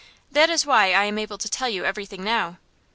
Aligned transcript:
That 0.31 0.49
is 0.49 0.65
why 0.65 0.93
I 0.93 1.03
am 1.03 1.19
able 1.19 1.37
to 1.37 1.47
tell 1.47 1.69
you 1.69 1.85
everything 1.85 2.23
now. 2.23 2.57